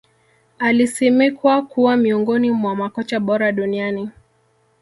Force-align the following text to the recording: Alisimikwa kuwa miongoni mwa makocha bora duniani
Alisimikwa 0.59 1.61
kuwa 1.61 1.97
miongoni 1.97 2.51
mwa 2.51 2.75
makocha 2.75 3.19
bora 3.19 3.51
duniani 3.51 4.09